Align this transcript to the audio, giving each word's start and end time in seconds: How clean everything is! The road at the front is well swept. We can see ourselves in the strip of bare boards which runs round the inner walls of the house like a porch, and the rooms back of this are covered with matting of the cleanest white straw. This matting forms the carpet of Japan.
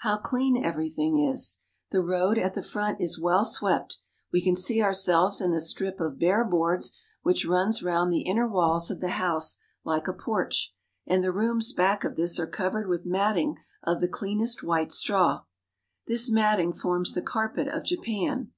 How 0.00 0.18
clean 0.18 0.62
everything 0.62 1.18
is! 1.18 1.62
The 1.90 2.02
road 2.02 2.36
at 2.36 2.52
the 2.52 2.62
front 2.62 3.00
is 3.00 3.18
well 3.18 3.46
swept. 3.46 3.96
We 4.30 4.42
can 4.42 4.56
see 4.56 4.82
ourselves 4.82 5.40
in 5.40 5.52
the 5.52 5.60
strip 5.62 6.00
of 6.00 6.18
bare 6.18 6.44
boards 6.44 6.92
which 7.22 7.46
runs 7.46 7.82
round 7.82 8.12
the 8.12 8.26
inner 8.26 8.46
walls 8.46 8.90
of 8.90 9.00
the 9.00 9.12
house 9.16 9.56
like 9.82 10.06
a 10.06 10.12
porch, 10.12 10.74
and 11.06 11.24
the 11.24 11.32
rooms 11.32 11.72
back 11.72 12.04
of 12.04 12.14
this 12.14 12.38
are 12.38 12.46
covered 12.46 12.88
with 12.90 13.06
matting 13.06 13.56
of 13.82 14.02
the 14.02 14.06
cleanest 14.08 14.62
white 14.62 14.92
straw. 14.92 15.44
This 16.06 16.30
matting 16.30 16.74
forms 16.74 17.14
the 17.14 17.22
carpet 17.22 17.66
of 17.68 17.84
Japan. 17.84 18.52